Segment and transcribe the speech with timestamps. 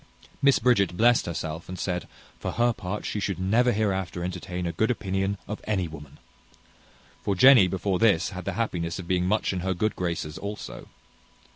[0.41, 2.07] Miss Bridget blessed herself, and said,
[2.39, 6.17] "For her part, she should never hereafter entertain a good opinion of any woman."
[7.21, 10.87] For Jenny before this had the happiness of being much in her good graces also.